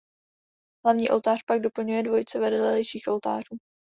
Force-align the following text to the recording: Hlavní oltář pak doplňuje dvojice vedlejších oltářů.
Hlavní 0.85 1.09
oltář 1.09 1.43
pak 1.43 1.61
doplňuje 1.61 2.03
dvojice 2.03 2.39
vedlejších 2.39 3.07
oltářů. 3.07 3.57